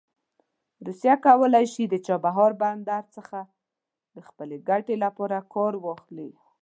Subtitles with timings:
[0.85, 3.39] روسیه کولی شي د چابهار بندر څخه
[4.15, 6.29] د خپلې ګټې لپاره کار واخلي.